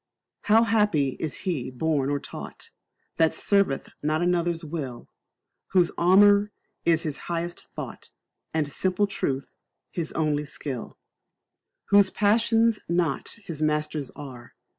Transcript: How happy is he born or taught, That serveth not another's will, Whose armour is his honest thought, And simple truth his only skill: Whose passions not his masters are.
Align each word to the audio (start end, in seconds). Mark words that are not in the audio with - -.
How 0.45 0.63
happy 0.63 1.09
is 1.19 1.41
he 1.45 1.69
born 1.69 2.09
or 2.09 2.19
taught, 2.19 2.71
That 3.17 3.35
serveth 3.35 3.89
not 4.01 4.23
another's 4.23 4.65
will, 4.65 5.07
Whose 5.73 5.91
armour 5.95 6.51
is 6.83 7.03
his 7.03 7.19
honest 7.29 7.67
thought, 7.75 8.09
And 8.51 8.67
simple 8.67 9.05
truth 9.05 9.57
his 9.91 10.11
only 10.13 10.45
skill: 10.45 10.97
Whose 11.89 12.09
passions 12.09 12.79
not 12.89 13.35
his 13.43 13.61
masters 13.61 14.09
are. 14.15 14.55